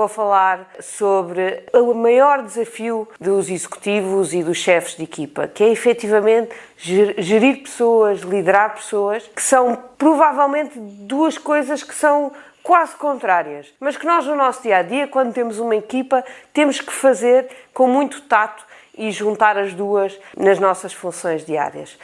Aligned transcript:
vou 0.00 0.08
falar 0.08 0.66
sobre 0.80 1.62
o 1.74 1.92
maior 1.92 2.42
desafio 2.42 3.06
dos 3.20 3.50
executivos 3.50 4.32
e 4.32 4.42
dos 4.42 4.56
chefes 4.56 4.96
de 4.96 5.04
equipa, 5.04 5.46
que 5.46 5.62
é 5.62 5.68
efetivamente 5.68 6.54
gerir 6.78 7.62
pessoas, 7.62 8.20
liderar 8.20 8.74
pessoas, 8.74 9.28
que 9.36 9.42
são 9.42 9.76
provavelmente 9.98 10.78
duas 10.78 11.36
coisas 11.36 11.82
que 11.82 11.94
são 11.94 12.32
quase 12.62 12.94
contrárias, 12.96 13.66
mas 13.78 13.98
que 13.98 14.06
nós 14.06 14.26
no 14.26 14.34
nosso 14.34 14.62
dia 14.62 14.78
a 14.78 14.82
dia, 14.82 15.06
quando 15.06 15.34
temos 15.34 15.58
uma 15.58 15.76
equipa, 15.76 16.24
temos 16.54 16.80
que 16.80 16.92
fazer 16.92 17.48
com 17.74 17.86
muito 17.86 18.22
tato 18.22 18.64
e 18.96 19.10
juntar 19.10 19.58
as 19.58 19.74
duas 19.74 20.18
nas 20.34 20.58
nossas 20.58 20.94
funções 20.94 21.44
diárias. 21.44 21.98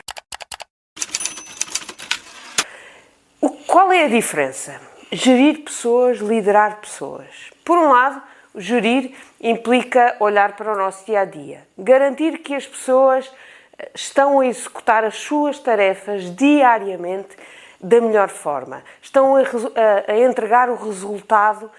Qual 3.66 3.90
é 3.90 4.04
a 4.04 4.08
diferença? 4.08 4.95
Gerir 5.16 5.62
pessoas, 5.64 6.18
liderar 6.18 6.78
pessoas. 6.78 7.50
Por 7.64 7.78
um 7.78 7.90
lado, 7.90 8.20
gerir 8.54 9.14
implica 9.40 10.14
olhar 10.20 10.54
para 10.54 10.70
o 10.70 10.76
nosso 10.76 11.06
dia 11.06 11.20
a 11.20 11.24
dia, 11.24 11.66
garantir 11.78 12.40
que 12.40 12.54
as 12.54 12.66
pessoas 12.66 13.32
eh, 13.78 13.88
estão 13.94 14.40
a 14.40 14.46
executar 14.46 15.04
as 15.04 15.16
suas 15.16 15.58
tarefas 15.58 16.36
diariamente 16.36 17.34
da 17.80 17.98
melhor 17.98 18.28
forma, 18.28 18.82
estão 19.00 19.36
a, 19.36 19.40
a, 19.40 20.12
a 20.12 20.18
entregar 20.18 20.68
o 20.68 20.74
resultado 20.74 21.70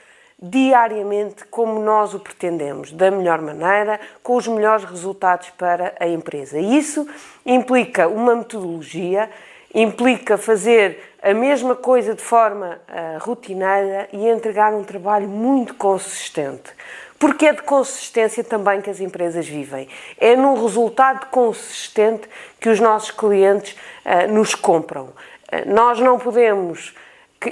diariamente 0.41 1.45
como 1.45 1.79
nós 1.79 2.15
o 2.15 2.19
pretendemos, 2.19 2.91
da 2.91 3.11
melhor 3.11 3.39
maneira, 3.39 3.99
com 4.23 4.35
os 4.35 4.47
melhores 4.47 4.83
resultados 4.83 5.51
para 5.51 5.93
a 5.99 6.07
empresa. 6.07 6.57
Isso 6.57 7.07
implica 7.45 8.07
uma 8.07 8.35
metodologia, 8.35 9.29
implica 9.75 10.39
fazer 10.39 11.16
a 11.27 11.33
mesma 11.33 11.75
coisa 11.75 12.15
de 12.15 12.21
forma 12.21 12.79
uh, 12.87 13.19
rotineira 13.19 14.07
e 14.13 14.29
entregar 14.29 14.73
um 14.73 14.81
trabalho 14.81 15.27
muito 15.27 15.73
consistente. 15.73 16.71
Porque 17.19 17.47
é 17.47 17.53
de 17.53 17.63
consistência 17.63 18.45
também 18.45 18.79
que 18.79 18.89
as 18.89 19.01
empresas 19.01 19.45
vivem. 19.45 19.89
É 20.17 20.37
num 20.37 20.61
resultado 20.63 21.25
consistente 21.25 22.29
que 22.61 22.69
os 22.69 22.79
nossos 22.79 23.11
clientes 23.11 23.75
uh, 24.05 24.31
nos 24.31 24.55
compram. 24.55 25.09
Uh, 25.51 25.69
nós 25.69 25.99
não 25.99 26.17
podemos 26.17 26.95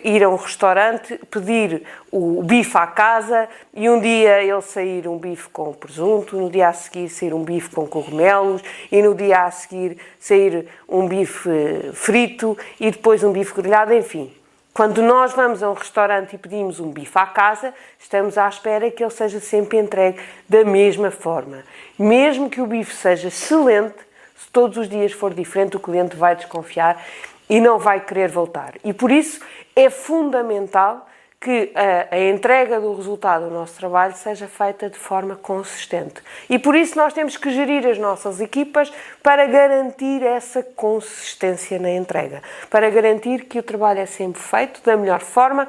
ir 0.03 0.23
a 0.23 0.29
um 0.29 0.35
restaurante, 0.35 1.19
pedir 1.29 1.83
o 2.11 2.41
bife 2.41 2.77
à 2.77 2.87
casa 2.87 3.47
e 3.73 3.89
um 3.89 3.99
dia 3.99 4.41
ele 4.43 4.61
sair 4.61 5.07
um 5.07 5.17
bife 5.17 5.49
com 5.49 5.73
presunto, 5.73 6.35
no 6.37 6.49
dia 6.49 6.69
a 6.69 6.73
seguir 6.73 7.09
sair 7.09 7.33
um 7.33 7.43
bife 7.43 7.69
com 7.69 7.85
cogumelos 7.85 8.61
e 8.91 9.01
no 9.01 9.13
dia 9.13 9.43
a 9.43 9.51
seguir 9.51 9.97
sair 10.19 10.67
um 10.89 11.07
bife 11.07 11.49
frito 11.93 12.57
e 12.79 12.89
depois 12.89 13.23
um 13.23 13.31
bife 13.31 13.53
grelhado, 13.53 13.93
enfim. 13.93 14.33
Quando 14.73 15.01
nós 15.01 15.31
vamos 15.31 15.63
a 15.63 15.69
um 15.69 15.73
restaurante 15.73 16.35
e 16.35 16.37
pedimos 16.37 16.81
um 16.81 16.91
bife 16.91 17.17
à 17.17 17.25
casa, 17.25 17.73
estamos 17.97 18.37
à 18.37 18.45
espera 18.49 18.91
que 18.91 19.01
ele 19.01 19.09
seja 19.09 19.39
sempre 19.39 19.77
entregue 19.77 20.19
da 20.49 20.65
mesma 20.65 21.11
forma. 21.11 21.63
Mesmo 21.97 22.49
que 22.49 22.59
o 22.59 22.67
bife 22.67 22.93
seja 22.93 23.29
excelente, 23.29 23.95
se 24.35 24.49
todos 24.51 24.77
os 24.77 24.89
dias 24.89 25.13
for 25.13 25.33
diferente, 25.33 25.77
o 25.77 25.79
cliente 25.79 26.17
vai 26.17 26.35
desconfiar 26.35 27.01
e 27.49 27.59
não 27.59 27.77
vai 27.77 27.99
querer 27.99 28.29
voltar. 28.29 28.75
E 28.83 28.93
por 28.93 29.11
isso 29.11 29.41
é 29.75 29.89
fundamental 29.89 31.07
que 31.39 31.71
a, 31.75 32.15
a, 32.15 32.29
entrega 32.29 32.79
do 32.79 32.95
resultado 32.95 33.45
do 33.45 33.53
nosso 33.53 33.77
trabalho 33.77 34.15
seja 34.15 34.47
feita 34.47 34.89
de 34.89 34.97
forma 34.97 35.35
consistente. 35.35 36.15
E 36.49 36.57
por 36.57 36.75
isso 36.75 36.97
nós 36.97 37.13
temos 37.13 37.37
que 37.37 37.51
gerir 37.51 37.85
as 37.85 37.99
nossas 37.99 38.41
equipas 38.41 38.91
para 39.21 39.45
garantir 39.45 40.23
essa 40.23 40.63
consistência 40.63 41.77
na 41.77 41.91
entrega, 41.91 42.41
para 42.67 42.89
garantir 42.89 43.45
que 43.45 43.59
o 43.59 43.63
trabalho 43.63 43.99
é 43.99 44.07
sempre 44.07 44.41
feito 44.41 44.81
da 44.83 44.97
melhor 44.97 45.19
forma, 45.19 45.67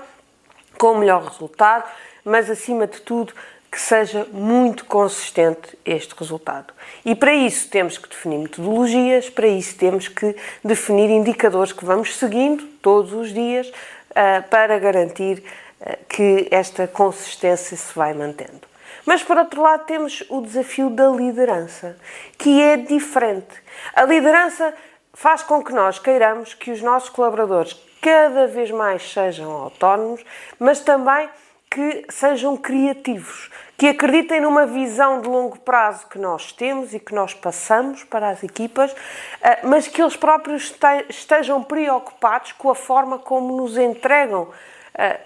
com 0.78 0.92
o 0.92 0.98
melhor 0.98 1.24
resultado, 1.24 1.84
mas 2.24 2.48
acima 2.48 2.86
de 2.86 3.00
tudo 3.02 3.34
que 3.70 3.80
seja 3.80 4.26
muito 4.32 4.84
consistente 4.84 5.78
este 5.84 6.14
resultado. 6.14 6.72
E 7.04 7.14
para 7.14 7.34
isso 7.34 7.68
temos 7.68 7.98
que 7.98 8.08
definir 8.08 8.38
metodologias, 8.38 9.28
para 9.28 9.48
isso 9.48 9.76
temos 9.76 10.08
que 10.08 10.34
definir 10.64 11.10
indicadores 11.10 11.72
que 11.72 11.84
vamos 11.84 12.16
seguindo 12.16 12.64
todos 12.80 13.12
os 13.12 13.32
dias 13.32 13.68
uh, 13.68 14.48
para 14.48 14.78
garantir 14.78 15.42
uh, 15.80 16.04
que 16.08 16.48
esta 16.50 16.86
consistência 16.86 17.76
se 17.76 17.94
vai 17.94 18.14
mantendo. 18.14 18.62
Mas 19.04 19.22
por 19.22 19.38
outro 19.38 19.62
lado 19.62 19.84
temos 19.84 20.24
o 20.28 20.40
desafio 20.40 20.90
da 20.90 21.08
liderança, 21.08 21.96
que 22.36 22.60
é 22.60 22.76
diferente. 22.76 23.54
A 23.94 24.04
liderança 24.04 24.74
faz 25.14 25.42
com 25.42 25.62
que 25.62 25.72
nós 25.72 25.98
queiramos 25.98 26.54
que 26.54 26.70
os 26.70 26.82
nossos 26.82 27.08
colaboradores 27.08 27.80
cada 28.02 28.46
vez 28.46 28.70
mais 28.70 29.12
sejam 29.12 29.50
autónomos, 29.50 30.24
mas 30.58 30.80
também 30.80 31.28
que 31.70 32.06
sejam 32.08 32.56
criativos, 32.56 33.50
que 33.76 33.88
acreditem 33.88 34.40
numa 34.40 34.66
visão 34.66 35.20
de 35.20 35.28
longo 35.28 35.58
prazo 35.58 36.06
que 36.06 36.18
nós 36.18 36.52
temos 36.52 36.94
e 36.94 37.00
que 37.00 37.14
nós 37.14 37.34
passamos 37.34 38.04
para 38.04 38.30
as 38.30 38.42
equipas, 38.42 38.94
eh, 39.42 39.60
mas 39.64 39.86
que 39.86 40.00
eles 40.00 40.16
próprios 40.16 40.74
estejam 41.08 41.62
preocupados 41.62 42.52
com 42.52 42.70
a 42.70 42.74
forma 42.74 43.18
como 43.18 43.56
nos 43.56 43.76
entregam 43.76 44.48
eh, 44.94 45.20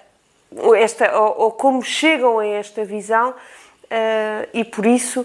esta, 0.77 1.17
ou, 1.17 1.53
como 1.53 1.83
chegam 1.83 2.41
a 2.41 2.47
esta 2.47 2.85
visão, 2.85 3.35
eh, 3.89 4.49
e 4.53 4.65
por 4.65 4.85
isso 4.87 5.25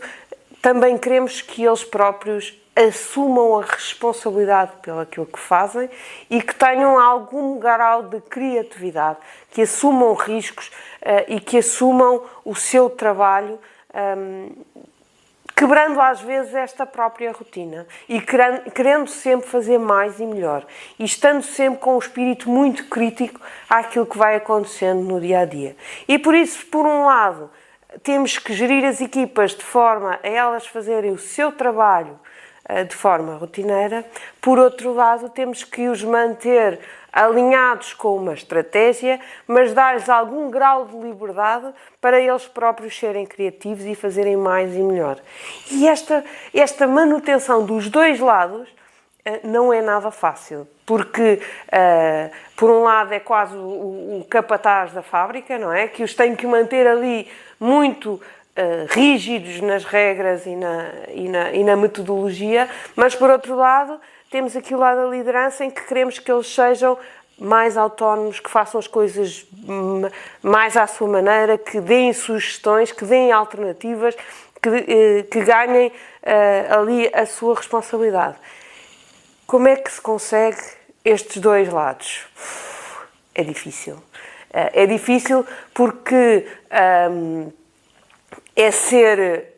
também 0.62 0.98
queremos 0.98 1.42
que 1.42 1.64
eles 1.64 1.84
próprios 1.84 2.54
assumam 2.76 3.60
a 3.60 3.64
responsabilidade 3.64 4.74
pelo 4.82 5.00
aquilo 5.00 5.26
que 5.26 5.40
fazem 5.40 5.90
e 6.30 6.42
que 6.42 6.54
tenham 6.54 7.00
algum 7.00 7.58
grau 7.58 8.04
de 8.04 8.20
criatividade, 8.20 9.20
que 9.52 9.62
assumam 9.62 10.14
riscos 10.14 10.68
uh, 10.68 11.24
e 11.30 11.40
que 11.40 11.60
assumam 11.60 12.22
o 12.44 12.54
seu 12.54 12.90
trabalho, 12.90 13.58
um, 13.94 13.98
ehm, 13.98 14.50
quebrando 15.56 16.02
às 16.02 16.20
vezes 16.20 16.54
esta 16.54 16.86
própria 16.86 17.32
rotina 17.32 17.88
e 18.10 18.20
querendo, 18.20 18.70
querendo 18.72 19.08
sempre 19.08 19.48
fazer 19.50 19.78
mais 19.78 20.20
e 20.20 20.26
melhor 20.26 20.66
e 21.00 21.06
estando 21.06 21.44
sempre 21.44 21.80
com 21.80 21.96
um 21.96 22.00
espírito 22.00 22.50
muito 22.50 22.90
crítico 22.90 23.40
àquilo 23.70 24.06
que 24.06 24.18
vai 24.18 24.36
acontecendo 24.36 25.02
no 25.02 25.22
dia 25.22 25.40
a 25.40 25.46
dia. 25.46 25.78
E 26.10 26.20
por 26.20 26.36
isso, 26.36 26.66
por 26.66 26.86
um 26.86 27.06
lado, 27.06 27.50
temos 28.04 28.38
que 28.38 28.54
gerir 28.54 28.84
as 28.84 29.00
equipas 29.00 29.52
de 29.52 29.64
forma 29.64 30.20
a 30.22 30.28
elas 30.28 30.68
fazerem 30.68 31.12
o 31.12 31.18
seu 31.18 31.54
trabalho 31.54 32.20
de 32.88 32.96
forma 32.96 33.36
rotineira. 33.36 34.04
Por 34.42 34.58
outro 34.58 34.94
lado, 34.94 35.30
temos 35.30 35.64
que 35.64 35.88
os 35.88 36.04
manter 36.04 36.80
alinhados 37.16 37.94
com 37.94 38.18
uma 38.18 38.34
estratégia, 38.34 39.22
mas 39.48 39.72
dar-lhes 39.74 40.10
algum 40.10 40.52
grau 40.52 40.86
de 40.86 40.98
liberdade 40.98 41.74
para 42.02 42.20
eles 42.20 42.46
próprios 42.46 42.98
serem 43.00 43.26
criativos 43.26 43.86
e 43.86 43.96
fazerem 43.96 44.36
mais 44.36 44.76
e 44.76 44.80
melhor. 44.80 45.18
E 45.72 45.88
esta, 45.88 46.26
esta 46.54 46.86
manutenção 46.86 47.66
dos 47.66 47.88
dois 47.90 48.20
lados 48.20 48.68
eh, 49.24 49.40
não 49.46 49.72
é 49.72 49.82
nada 49.82 50.12
fácil, 50.12 50.68
porque 50.86 51.42
uh, 51.68 52.32
por 52.56 52.70
um 52.70 52.84
lado 52.84 53.14
é 53.14 53.20
quase 53.20 53.56
o, 53.56 54.20
o, 54.20 54.28
capataz 54.30 54.92
da 54.92 55.02
fábrica, 55.02 55.58
não 55.58 55.74
é? 55.74 55.88
Que 55.88 56.04
os 56.04 56.14
tem 56.14 56.36
que 56.36 56.46
manter 56.46 56.86
ali 56.86 57.28
muito 57.60 58.22
Uh, 58.58 58.88
rígidos 58.88 59.60
nas 59.60 59.84
regras 59.84 60.46
e 60.46 60.56
na, 60.56 60.92
e, 61.14 61.28
na, 61.28 61.52
e 61.52 61.62
na 61.62 61.76
metodologia, 61.76 62.70
mas 62.96 63.14
por 63.14 63.30
outro 63.30 63.54
lado 63.54 64.00
temos 64.32 64.56
aqui 64.56 64.74
o 64.74 64.78
lado 64.78 65.02
da 65.02 65.08
liderança 65.08 65.66
em 65.66 65.70
que 65.70 65.82
queremos 65.82 66.20
que 66.20 66.32
eles 66.32 66.48
sejam 66.48 66.98
mais 67.38 67.76
autónomos, 67.76 68.40
que 68.40 68.50
façam 68.50 68.80
as 68.80 68.88
coisas 68.88 69.46
mais 70.42 70.78
à 70.78 70.88
sua 70.88 71.06
maneira, 71.06 71.58
que 71.58 71.82
deem 71.82 72.14
sugestões, 72.14 72.94
que 72.94 73.04
deem 73.04 73.30
alternativas, 73.30 74.16
que, 74.62 74.70
uh, 74.70 75.24
que 75.30 75.42
ganhem 75.42 75.90
uh, 75.90 76.80
ali 76.80 77.12
a 77.14 77.26
sua 77.26 77.56
responsabilidade. 77.56 78.38
Como 79.46 79.68
é 79.68 79.76
que 79.76 79.92
se 79.92 80.00
consegue 80.00 80.62
estes 81.04 81.42
dois 81.42 81.68
lados? 81.68 82.26
É 83.34 83.44
difícil. 83.44 84.02
É 84.50 84.86
difícil 84.86 85.46
porque. 85.74 86.48
Um, 87.12 87.52
é 88.56 88.72
ser 88.72 89.54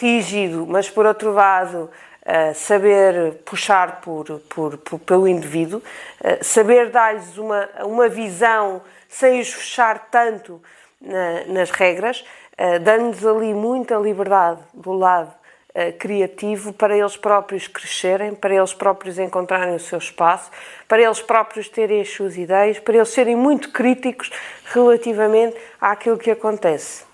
rígido, 0.00 0.66
mas 0.66 0.88
por 0.88 1.06
outro 1.06 1.32
lado 1.32 1.90
uh, 2.28 2.54
saber 2.54 3.34
puxar 3.44 4.00
por, 4.00 4.40
por, 4.48 4.78
por, 4.78 4.98
pelo 5.00 5.28
indivíduo, 5.28 5.80
uh, 5.80 6.44
saber 6.44 6.90
dar-lhes 6.90 7.38
uma, 7.38 7.68
uma 7.84 8.08
visão 8.08 8.82
sem 9.08 9.40
os 9.40 9.52
fechar 9.52 10.08
tanto 10.10 10.62
na, 11.00 11.44
nas 11.46 11.70
regras, 11.70 12.24
uh, 12.52 12.78
dando-lhes 12.80 13.24
ali 13.24 13.54
muita 13.54 13.96
liberdade 13.96 14.60
do 14.74 14.92
lado 14.92 15.36
criativo 15.96 16.72
para 16.72 16.96
eles 16.96 17.16
próprios 17.16 17.68
crescerem, 17.68 18.34
para 18.34 18.52
eles 18.52 18.74
próprios 18.74 19.16
encontrarem 19.16 19.76
o 19.76 19.78
seu 19.78 19.98
espaço, 19.98 20.50
para 20.88 21.00
eles 21.00 21.20
próprios 21.20 21.68
terem 21.68 22.00
as 22.00 22.08
suas 22.08 22.36
ideias, 22.36 22.80
para 22.80 22.96
eles 22.96 23.10
serem 23.10 23.36
muito 23.36 23.70
críticos 23.70 24.28
relativamente 24.64 25.56
àquilo 25.80 26.18
que 26.18 26.32
acontece. 26.32 27.07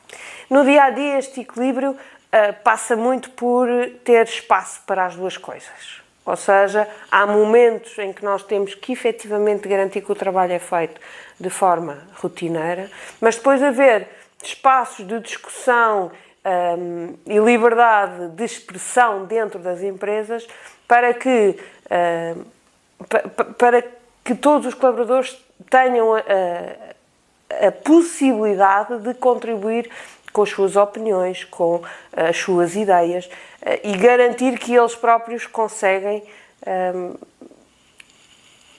No 0.51 0.65
dia 0.65 0.85
a 0.85 0.91
dia, 0.91 1.19
este 1.19 1.41
equilíbrio 1.41 1.93
uh, 1.93 2.63
passa 2.63 2.97
muito 2.97 3.31
por 3.31 3.69
ter 4.05 4.25
espaço 4.27 4.83
para 4.87 5.07
as 5.07 5.17
duas 5.17 5.37
coisas. 5.37 6.03
Ou 6.27 6.37
seja, 6.37 6.89
há 7.11 7.27
momentos 7.27 7.99
em 7.99 8.13
que 8.13 8.25
nós 8.25 8.43
temos 8.43 8.75
que 8.75 8.93
efetivamente 8.93 9.69
garantir 9.69 10.01
que 10.01 10.11
o 10.11 10.15
trabalho 10.15 10.53
é 10.53 10.59
feito 10.59 11.01
de 11.39 11.51
forma 11.51 11.99
rotineira, 12.15 12.91
mas 13.21 13.37
depois 13.37 13.63
haver 13.63 14.09
espaços 14.43 15.07
de 15.07 15.21
discussão 15.21 16.11
um, 16.45 17.15
e 17.27 17.39
liberdade 17.39 18.29
de 18.29 18.45
expressão 18.45 19.25
dentro 19.25 19.59
das 19.59 19.83
empresas 19.83 20.47
para 20.87 21.13
que, 21.13 21.59
uh, 21.87 23.55
para 23.59 23.83
que 24.23 24.35
todos 24.35 24.67
os 24.67 24.75
colaboradores 24.75 25.37
tenham 25.71 26.15
a, 26.15 26.21
a, 26.21 27.69
a, 27.69 27.73
possibilidade 27.73 28.99
de 28.99 29.15
contribuir 29.15 29.91
com 30.35 30.43
as 30.43 30.51
suas 30.51 30.75
opiniões, 30.75 31.45
com 31.45 31.81
as 32.13 32.37
suas 32.37 32.75
ideias 32.75 33.27
uh, 33.27 33.79
e 33.85 33.97
garantir 33.97 34.59
que 34.59 34.75
eles 34.75 34.97
próprios 34.97 35.47
conseguem 35.47 36.25
um, 36.67 37.15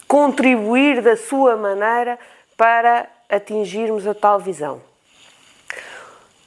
contribuir 0.06 1.02
da 1.02 1.16
sua 1.16 1.56
maneira 1.56 2.20
para 2.58 3.08
atingirmos 3.30 4.06
a 4.06 4.14
tal 4.14 4.38
visão. 4.38 4.82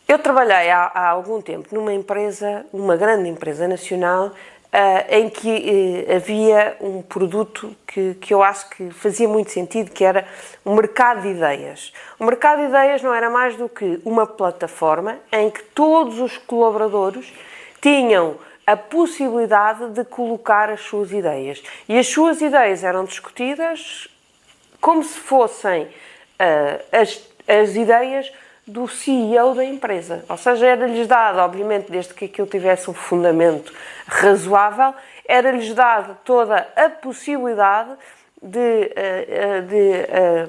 Eu 0.07 0.19
trabalhei 0.19 0.71
há, 0.71 0.91
há 0.95 1.09
algum 1.09 1.41
tempo 1.41 1.75
numa 1.75 1.93
empresa, 1.93 2.67
uma 2.71 2.97
grande 2.97 3.31
empresa 3.31 3.67
nacional, 3.67 4.33
Uh, 4.71 5.15
em 5.15 5.31
que 5.31 5.49
uh, 5.49 6.17
havia 6.17 6.77
um 6.79 7.01
produto 7.01 7.75
que, 7.87 8.13
que 8.21 8.35
eu 8.35 8.43
acho 8.43 8.69
que 8.69 8.91
fazia 8.91 9.27
muito 9.27 9.51
sentido, 9.51 9.91
que 9.91 10.05
era 10.05 10.29
o 10.63 10.75
mercado 10.75 11.23
de 11.23 11.29
ideias. 11.29 11.91
O 12.21 12.25
mercado 12.25 12.59
de 12.59 12.67
ideias 12.67 13.03
não 13.03 13.15
era 13.15 13.31
mais 13.31 13.57
do 13.57 13.67
que 13.67 13.99
uma 14.05 14.27
plataforma 14.27 15.19
em 15.33 15.49
que 15.49 15.63
todos 15.63 16.21
os 16.21 16.37
colaboradores 16.37 17.33
tinham 17.81 18.37
a 18.67 18.77
possibilidade 18.77 19.89
de 19.89 20.05
colocar 20.05 20.69
as 20.69 20.83
suas 20.83 21.11
ideias. 21.13 21.63
E 21.89 21.99
as 21.99 22.07
suas 22.07 22.43
ideias 22.43 22.85
eram 22.85 23.07
discutidas 23.07 24.07
como 24.79 25.03
se 25.03 25.19
fossem 25.19 25.85
uh, 25.85 26.85
as, 26.93 27.27
as 27.49 27.75
ideias 27.75 28.31
do 28.69 28.87
CEO 28.87 29.55
da 29.55 29.65
empresa. 29.65 30.25
Ou 30.29 30.37
seja, 30.37 30.67
era-lhes 30.67 31.07
dado, 31.07 31.39
obviamente, 31.39 31.91
desde 31.91 32.13
que 32.13 32.27
aquilo 32.27 32.47
tivesse 32.47 32.91
um 32.91 32.95
fundamento 32.95 33.73
razoável, 34.07 34.95
era-lhes 35.27 35.73
dado 35.75 36.17
toda 36.25 36.69
a 36.77 36.89
possibilidade 36.91 37.91
de, 38.43 38.93
eh, 38.95 39.27
eh, 39.29 39.61
de, 39.63 39.69
de 39.69 39.93
eh, 39.93 40.49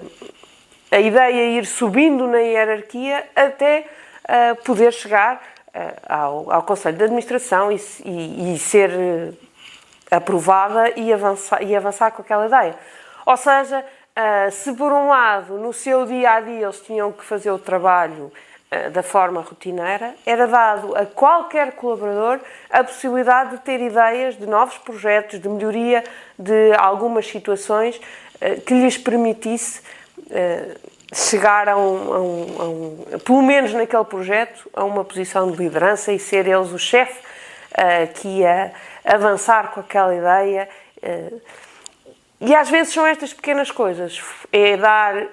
a 0.92 1.00
ideia 1.00 1.58
ir 1.58 1.66
subindo 1.66 2.28
na 2.28 2.40
hierarquia 2.40 3.28
até 3.36 3.86
poder 4.64 4.94
chegar 4.94 5.42
ao, 6.08 6.52
ao 6.52 6.64
Conselho 6.64 6.98
de 6.98 7.04
Administração 7.04 7.72
e, 7.72 7.82
e, 8.06 8.54
e 8.54 8.60
ser 8.60 8.92
aprovada 10.10 10.92
e 10.96 11.12
avançar, 11.12 11.64
e 11.64 11.76
avançar 11.76 12.12
com 12.12 12.22
aquela 12.22 12.46
ideia. 12.46 12.76
Ou 13.26 13.38
seja, 13.38 13.86
Uh, 14.20 14.52
se 14.52 14.74
por 14.74 14.92
um 14.92 15.08
lado, 15.08 15.58
no 15.58 15.72
seu 15.72 16.06
dia 16.06 16.32
a 16.32 16.42
dia, 16.42 16.66
eles 16.66 16.82
tinham 16.82 17.10
que 17.10 17.24
fazer 17.24 17.52
o 17.52 17.58
trabalho 17.58 18.30
uh, 18.70 18.90
da 18.90 19.02
forma 19.02 19.40
rotineira, 19.40 20.14
era 20.26 20.46
dado 20.46 20.94
a 20.94 21.06
qualquer 21.06 21.72
colaborador 21.72 22.42
a 22.70 22.84
possibilidade 22.84 23.52
de 23.52 23.60
ter 23.60 23.80
ideias 23.80 24.38
de 24.38 24.46
novos 24.46 24.78
projetos, 24.80 25.40
de 25.40 25.48
melhoria 25.48 26.04
de 26.38 26.74
algumas 26.78 27.28
situações 27.28 27.96
uh, 27.96 28.60
que 28.66 28.74
lhes 28.74 28.98
permitisse 28.98 29.82
chegar 31.14 31.70
a 31.70 31.78
um, 31.78 32.14
a, 32.14 32.20
um, 32.20 32.56
a 32.60 32.64
um, 32.66 33.20
pelo 33.24 33.42
menos 33.42 33.74
naquele 33.74 34.04
projeto, 34.04 34.70
a 34.74 34.84
uma 34.84 35.06
posição 35.06 35.50
de 35.50 35.58
liderança 35.58 36.12
e 36.12 36.20
ser 36.20 36.46
eles 36.46 36.72
o 36.72 36.78
chefe 36.78 37.20
que 38.16 38.28
ia 38.28 38.74
avançar 39.06 39.72
com 39.72 39.80
aquela 39.80 40.14
ideia. 40.14 40.70
E 42.42 42.56
às 42.56 42.70
vezes 42.70 42.94
são 42.94 43.06
estas 43.06 43.34
pequenas 43.34 43.70
coisas, 43.70 44.22
é 44.52 44.78
dar 44.78 45.16
uh, 45.16 45.28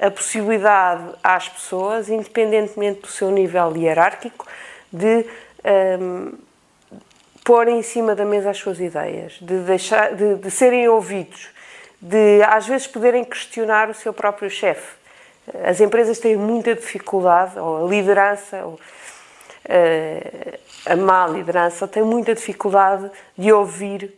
a 0.00 0.10
possibilidade 0.10 1.04
às 1.22 1.48
pessoas, 1.48 2.08
independentemente 2.08 3.02
do 3.02 3.06
seu 3.06 3.30
nível 3.30 3.76
hierárquico, 3.76 4.44
de 4.92 5.06
um, 5.06 5.24
ehm, 5.64 6.32
pôr 7.44 7.68
em 7.68 7.80
cima 7.82 8.14
da 8.14 8.24
mesa 8.24 8.50
as 8.50 8.58
suas 8.58 8.80
ideias, 8.80 9.38
de, 9.40 9.58
deixar, 9.60 10.14
de, 10.14 10.34
de, 10.36 10.50
serem 10.50 10.88
ouvidos, 10.88 11.48
de 12.00 12.42
às 12.42 12.66
vezes 12.66 12.86
poderem 12.88 13.24
questionar 13.24 13.88
o 13.88 13.94
seu 13.94 14.12
próprio 14.12 14.50
chefe. 14.50 14.96
As 15.64 15.80
empresas 15.80 16.18
têm 16.18 16.36
muita 16.36 16.74
dificuldade, 16.74 17.58
ou 17.58 17.86
a 17.86 17.88
liderança, 17.88 18.64
ou, 18.64 18.72
uh, 18.72 20.58
a 20.86 20.96
má 20.96 21.26
liderança, 21.28 21.86
tem 21.86 22.02
muita 22.02 22.34
dificuldade 22.34 23.08
de 23.36 23.52
ouvir 23.52 24.12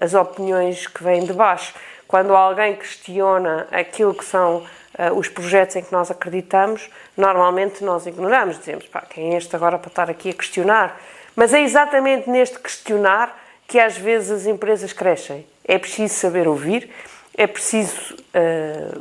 as 0.00 0.14
opiniões 0.14 0.86
que 0.86 1.02
vêm 1.02 1.24
de 1.24 1.32
baixo. 1.32 1.74
Quando 2.06 2.34
alguém 2.34 2.74
questiona 2.76 3.66
aquilo 3.70 4.14
que 4.14 4.24
são 4.24 4.58
uh, 4.98 5.12
os 5.14 5.28
projetos 5.28 5.76
em 5.76 5.82
que 5.82 5.92
nós 5.92 6.10
acreditamos, 6.10 6.88
normalmente 7.16 7.84
nós 7.84 8.06
ignoramos, 8.06 8.58
dizemos, 8.58 8.86
pá, 8.86 9.02
quem 9.02 9.34
é 9.34 9.36
este 9.36 9.54
agora 9.54 9.78
para 9.78 9.88
estar 9.88 10.10
aqui 10.10 10.30
a 10.30 10.34
questionar? 10.34 10.98
Mas 11.36 11.52
é 11.52 11.60
exatamente 11.60 12.28
neste 12.30 12.58
questionar 12.58 13.38
que 13.66 13.78
às 13.78 13.96
vezes 13.96 14.30
as 14.30 14.46
empresas 14.46 14.92
crescem. 14.92 15.46
É 15.64 15.78
preciso 15.78 16.14
saber 16.14 16.48
ouvir, 16.48 16.90
é 17.36 17.46
preciso 17.46 18.14
uh, 18.14 19.00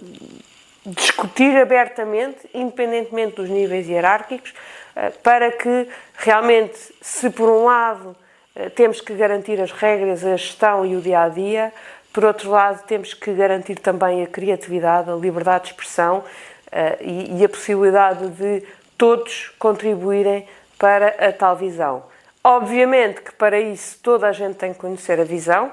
discutir 0.85 1.55
abertamente, 1.57 2.39
independentemente 2.53 3.37
dos 3.37 3.49
níveis 3.49 3.87
hierárquicos, 3.87 4.53
para 5.21 5.51
que 5.51 5.87
realmente, 6.17 6.77
se 7.01 7.29
por 7.29 7.49
um 7.49 7.65
lado 7.65 8.15
eh, 8.15 8.26
temos 8.75 9.01
que 9.01 9.13
garantir 9.13 9.61
as 9.61 9.71
regras, 9.71 10.25
a 10.25 10.35
gestão 10.35 10.85
e 10.85 10.95
o 10.95 11.01
dia 11.01 11.21
a 11.21 11.29
dia. 11.29 11.73
Por 12.11 12.25
outro 12.25 12.49
lado, 12.49 12.83
temos 12.87 13.13
que 13.13 13.31
garantir 13.33 13.75
também 13.79 14.23
a 14.23 14.27
criatividade, 14.27 15.09
a 15.09 15.15
liberdade 15.15 15.65
de 15.65 15.69
expressão 15.71 16.19
uh, 16.19 16.23
e, 17.01 17.45
a 17.45 17.49
possibilidade 17.49 18.27
de 18.29 18.63
todos 18.97 19.51
contribuírem 19.59 20.47
para 20.79 21.09
a 21.27 21.31
tal 21.31 21.55
visão. 21.55 22.03
Obviamente 22.43 23.21
que 23.21 23.33
para 23.33 23.59
isso 23.59 23.99
toda 24.01 24.27
a 24.27 24.31
gente 24.31 24.55
tem 24.55 24.73
que 24.73 24.79
conhecer 24.79 25.19
a 25.19 25.23
visão, 25.23 25.71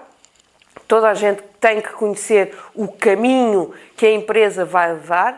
toda 0.87 1.09
a 1.09 1.15
gente 1.15 1.43
tem 1.61 1.81
que 1.81 1.91
conhecer 1.91 2.55
o 2.75 2.89
caminho 2.89 3.73
que 3.97 4.05
a 4.05 4.13
empresa 4.13 4.65
vai 4.65 4.93
levar 4.93 5.35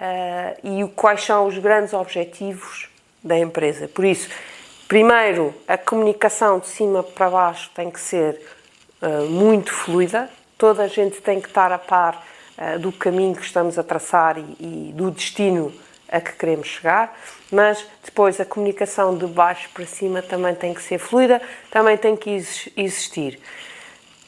uh, 0.00 0.66
e 0.66 0.88
quais 0.94 1.22
são 1.22 1.46
os 1.46 1.58
grandes 1.58 1.92
objetivos 1.92 2.88
da 3.22 3.38
empresa. 3.38 3.88
Por 3.88 4.04
isso, 4.04 4.30
Primeiro, 4.88 5.52
a 5.66 5.76
comunicação 5.76 6.60
de 6.60 6.68
cima 6.68 7.02
para 7.02 7.28
baixo 7.28 7.68
tem 7.74 7.90
que 7.90 7.98
ser 7.98 8.40
uh, 9.02 9.28
muito 9.28 9.72
fluida, 9.72 10.30
toda 10.56 10.84
a 10.84 10.86
gente 10.86 11.20
tem 11.20 11.40
que 11.40 11.48
estar 11.48 11.72
a 11.72 11.78
par 11.78 12.24
uh, 12.56 12.78
do 12.78 12.92
caminho 12.92 13.34
que 13.34 13.42
estamos 13.42 13.80
a 13.80 13.82
traçar 13.82 14.38
e, 14.38 14.42
e, 14.60 14.92
do 14.94 15.10
destino 15.10 15.72
a 16.08 16.20
que 16.20 16.32
queremos 16.34 16.68
chegar, 16.68 17.18
mas 17.50 17.84
depois 18.04 18.38
a 18.38 18.44
comunicação 18.44 19.18
de 19.18 19.26
baixo 19.26 19.68
para 19.74 19.84
cima 19.86 20.22
também 20.22 20.54
tem 20.54 20.72
que 20.72 20.80
ser 20.80 20.98
fluida, 20.98 21.42
também 21.68 21.96
tem 21.96 22.16
que 22.16 22.30
existir. 22.76 23.40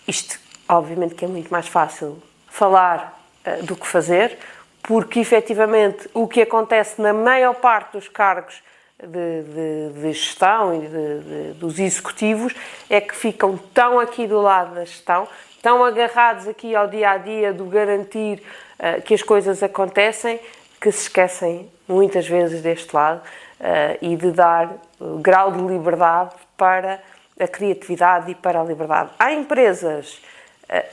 Isto, 0.08 0.40
obviamente, 0.68 1.14
que 1.14 1.24
é 1.24 1.28
muito 1.28 1.50
mais 1.50 1.68
fácil 1.68 2.20
falar 2.48 3.22
uh, 3.46 3.62
do 3.64 3.76
que 3.76 3.86
fazer, 3.86 4.36
porque 4.82 5.20
efetivamente 5.20 6.10
o 6.12 6.26
que 6.26 6.42
acontece 6.42 7.00
na 7.00 7.12
maior 7.12 7.54
parte 7.54 7.92
dos 7.92 8.08
cargos 8.08 8.60
de, 9.02 9.42
de, 9.42 10.00
de 10.00 10.12
gestão 10.12 10.74
e 10.74 10.86
de, 10.86 11.52
dos 11.54 11.78
executivos 11.78 12.52
é 12.90 13.00
que 13.00 13.14
ficam 13.14 13.56
tão 13.72 14.00
aqui 14.00 14.26
do 14.26 14.40
lado 14.40 14.74
da 14.74 14.84
gestão, 14.84 15.28
tão 15.62 15.84
agarrados 15.84 16.48
aqui 16.48 16.74
ao 16.74 16.88
dia 16.88 17.10
a 17.10 17.18
dia 17.18 17.52
do 17.52 17.64
garantir 17.66 18.42
uh, 18.78 19.00
que 19.02 19.14
as 19.14 19.22
coisas 19.22 19.62
acontecem, 19.62 20.40
que 20.80 20.90
se 20.90 21.02
esquecem 21.02 21.70
muitas 21.86 22.26
vezes 22.26 22.60
deste 22.60 22.94
lado 22.94 23.20
uh, 23.60 23.98
e 24.02 24.16
de 24.16 24.32
dar 24.32 24.66
uh, 25.00 25.18
grau 25.18 25.52
de 25.52 25.60
liberdade 25.60 26.34
para 26.56 27.00
a 27.38 27.46
criatividade 27.46 28.32
e 28.32 28.34
para 28.34 28.60
a 28.60 28.64
liberdade. 28.64 29.10
Há 29.16 29.32
empresas, 29.32 30.20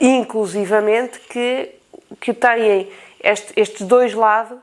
inclusivamente, 0.00 1.18
que, 1.18 1.74
que 2.20 2.32
têm 2.32 2.88
este, 3.20 3.52
estes 3.56 3.84
dois 3.84 4.14
lados 4.14 4.60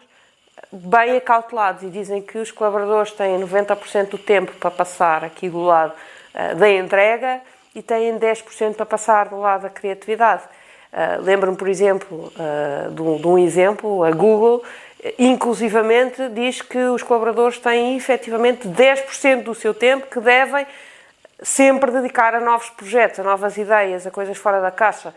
bem 0.72 1.18
acautelados 1.18 1.84
e 1.84 1.90
dizem 1.90 2.22
que 2.22 2.38
os 2.38 2.52
colaboradores 2.52 3.12
têm 3.12 3.40
90% 3.40 4.10
do 4.10 4.18
tempo 4.18 4.52
para 4.54 4.72
passar 4.72 5.24
aqui 5.24 5.50
do 5.50 5.62
lado 5.62 5.94
uh, 5.94 6.56
da 6.56 6.70
entrega 6.70 7.42
e 7.76 7.82
têm 7.82 8.18
10% 8.18 8.76
para 8.76 8.86
passar 8.86 9.30
do 9.30 9.40
lado 9.40 9.64
da 9.64 9.70
criatividade. 9.70 10.44
Uh, 10.92 11.22
Lembro-me, 11.22 11.58
por 11.58 11.68
exemplo, 11.68 12.32
uh, 12.36 12.92
de, 12.92 13.02
um, 13.02 13.18
de, 13.18 13.28
um, 13.28 13.38
exemplo, 13.38 14.04
a 14.04 14.12
Google, 14.12 14.64
inclusivamente, 15.18 16.30
diz 16.30 16.62
que 16.62 16.78
os 16.78 17.04
colaboradores 17.04 17.58
têm 17.60 17.98
efetivamente 17.98 18.68
10% 18.68 19.44
do 19.44 19.56
seu 19.56 19.74
tempo 19.74 20.08
que 20.08 20.20
devem 20.20 20.66
sempre 21.42 21.92
dedicar 21.92 22.34
a 22.34 22.40
novos 22.40 22.70
projetos, 22.70 23.20
a 23.20 23.24
novas 23.24 23.58
ideias, 23.58 24.08
a 24.08 24.12
coisas 24.12 24.38
fora 24.38 24.62
da 24.62 24.72
caixa. 24.72 25.14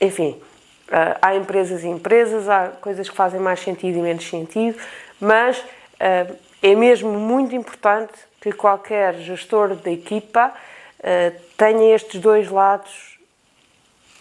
Enfim, 0.00 0.40
Uh, 0.88 1.16
há 1.22 1.34
empresas 1.34 1.82
e 1.82 1.88
empresas, 1.88 2.46
há 2.46 2.68
coisas 2.68 3.08
que 3.08 3.16
fazem 3.16 3.40
mais 3.40 3.58
sentido 3.60 3.98
e 3.98 4.02
menos 4.02 4.28
sentido, 4.28 4.78
mas 5.18 5.58
uh, 5.58 6.36
é 6.62 6.74
mesmo 6.74 7.10
muito 7.10 7.54
importante 7.54 8.12
que 8.38 8.52
qualquer 8.52 9.14
gestor 9.14 9.76
da 9.76 9.90
equipa 9.90 10.52
uh, 10.52 11.40
tenha 11.56 11.94
estes 11.94 12.20
dois 12.20 12.50
lados 12.50 13.18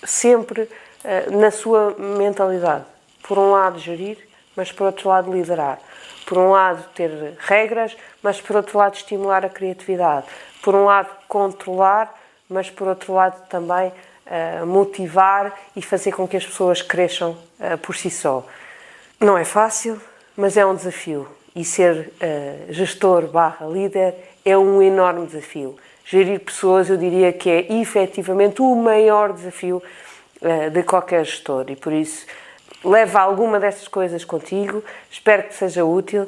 sempre 0.06 0.70
na 1.32 1.52
sua 1.52 1.96
mentalidade. 1.98 2.86
Por 3.24 3.38
um 3.38 3.52
lado, 3.52 3.78
gerir, 3.78 4.18
mas 4.56 4.72
por 4.72 4.86
outro 4.86 5.10
lado 5.10 5.32
liderar. 5.34 5.80
Por 6.26 6.38
um 6.38 6.52
lado 6.52 6.82
ter 6.96 7.36
regras, 7.40 7.96
mas 8.22 8.40
por 8.40 8.56
outro 8.56 8.78
lado 8.78 8.96
estimular 8.96 9.46
a 9.46 9.50
criatividade. 9.50 10.28
Por 10.62 10.76
um 10.76 10.86
lado 10.86 11.10
controlar, 11.28 12.14
mas 12.50 12.70
por 12.70 12.88
outro 12.88 13.14
lado 13.14 13.48
também 13.50 13.92
motivar 14.66 15.54
e 15.76 15.82
fazer 15.82 16.12
com 16.12 16.28
que 16.28 16.38
as 16.38 16.46
pessoas 16.46 16.82
cresçam 16.82 17.38
por 17.82 17.96
si 17.96 18.10
só. 18.10 18.46
Não 19.20 19.38
é 19.38 19.46
fácil, 19.46 20.02
mas 20.36 20.58
é 20.58 20.66
um 20.66 20.76
desafio. 20.76 21.28
E 21.56 21.64
ser 21.64 22.12
gestor 22.70 23.28
barra 23.28 23.68
líder 23.68 24.16
é 24.44 24.58
um 24.58 24.82
enorme 24.82 25.28
desafio. 25.28 25.78
Gerir 26.06 26.40
pessoas, 26.40 26.90
eu 26.90 26.98
diria 26.98 27.32
que 27.32 27.50
é 27.50 27.74
efetivamente 27.74 28.62
o 28.62 28.76
maior 28.76 29.32
desafio 29.32 29.82
de 30.72 30.84
qualquer 30.84 31.24
gestor. 31.24 31.66
E 31.70 31.76
por 31.76 31.94
isso, 31.94 32.26
leva 32.84 33.20
alguma 33.20 33.60
dessas 33.60 33.88
coisas 33.88 34.26
contigo, 34.26 34.84
espero 35.10 35.44
que 35.44 35.54
seja 35.54 35.86
útil. 35.86 36.28